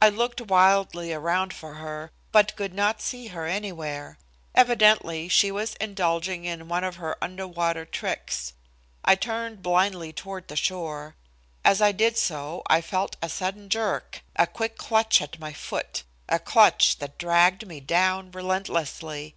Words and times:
I 0.00 0.08
looked 0.08 0.40
wildly 0.40 1.12
around 1.12 1.52
for 1.52 1.74
her, 1.74 2.10
but 2.30 2.56
could 2.56 2.72
not 2.72 3.02
see 3.02 3.26
her 3.26 3.44
anywhere. 3.44 4.16
Evidently 4.54 5.28
she 5.28 5.52
was 5.52 5.74
indulging 5.74 6.46
in 6.46 6.68
one 6.68 6.84
of 6.84 6.96
her 6.96 7.22
underwater 7.22 7.84
tricks. 7.84 8.54
I 9.04 9.14
turned 9.14 9.60
blindly 9.62 10.10
toward 10.10 10.48
the 10.48 10.56
shore. 10.56 11.16
As 11.66 11.82
I 11.82 11.92
did 11.92 12.16
so 12.16 12.62
I 12.68 12.80
felt 12.80 13.16
a 13.20 13.28
sudden 13.28 13.68
jerk, 13.68 14.22
a 14.36 14.46
quick 14.46 14.78
clutch 14.78 15.20
at 15.20 15.38
my 15.38 15.52
foot, 15.52 16.02
a 16.30 16.38
clutch 16.38 16.96
that 17.00 17.18
dragged 17.18 17.66
me 17.68 17.78
down 17.78 18.30
relentlessly. 18.32 19.36